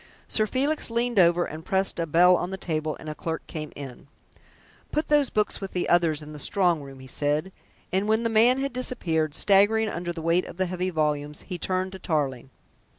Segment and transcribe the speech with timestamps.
[0.27, 3.71] Sir Felix leaned over and pressed a bell on the table, and a clerk came
[3.75, 4.07] in.
[4.91, 7.51] "Put those books with the others in the strong room," he said,
[7.93, 11.59] and when the man had disappeared, staggering under the weight of the heavy volumes he
[11.59, 12.49] turned to Tarling.